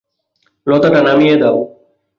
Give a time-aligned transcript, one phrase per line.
[0.67, 1.57] লতাটা নামিয়ে দাও।